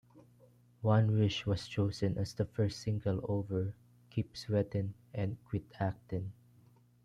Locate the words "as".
2.17-2.33